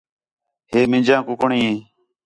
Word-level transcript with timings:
ہے 0.71 0.79
مینجیاں 0.91 1.21
کُکڑیں 1.27 1.65